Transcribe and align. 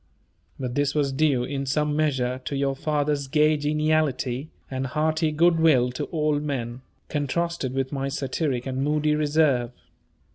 But 0.59 0.73
this 0.73 0.95
was 0.95 1.11
due, 1.11 1.43
in 1.43 1.67
some 1.67 1.95
measure, 1.95 2.41
to 2.45 2.55
your 2.55 2.75
father's 2.75 3.27
gay 3.27 3.55
geniality, 3.55 4.49
and 4.71 4.87
hearty 4.87 5.31
good 5.31 5.59
will 5.59 5.91
to 5.91 6.05
all 6.05 6.39
men, 6.39 6.81
contrasted 7.07 7.75
with 7.75 7.91
my 7.91 8.07
satiric 8.09 8.65
and 8.65 8.81
moody 8.83 9.13
reserve. 9.13 9.69